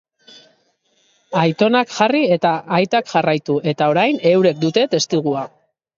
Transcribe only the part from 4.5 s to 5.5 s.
dute testigua.